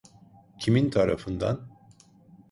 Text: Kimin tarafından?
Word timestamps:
Kimin 0.59 0.89
tarafından? 0.89 1.67